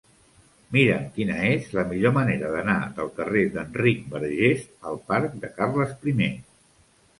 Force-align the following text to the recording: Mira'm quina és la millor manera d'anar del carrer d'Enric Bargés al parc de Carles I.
Mira'm 0.77 1.03
quina 1.17 1.35
és 1.49 1.67
la 1.79 1.83
millor 1.91 2.13
manera 2.15 2.49
d'anar 2.55 2.79
del 3.01 3.13
carrer 3.19 3.45
d'Enric 3.59 4.03
Bargés 4.15 4.67
al 4.93 5.01
parc 5.13 5.39
de 5.47 5.55
Carles 5.61 5.97
I. 6.17 6.19